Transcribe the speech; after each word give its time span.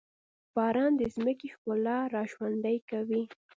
باران 0.55 0.91
د 0.97 1.01
ځمکې 1.15 1.47
ښکلا 1.53 1.97
راژوندي 2.15 2.77
کوي. 2.89 3.23